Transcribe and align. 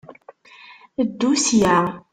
Ddu 1.07 1.31
sya! 1.43 1.75